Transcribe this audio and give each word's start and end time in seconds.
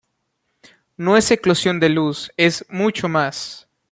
No 0.97 1.15
es 1.15 1.29
eclosión 1.29 1.79
de 1.79 1.89
luz, 1.89 2.31
¡es 2.35 2.65
mucho 2.69 3.07
más! 3.07 3.67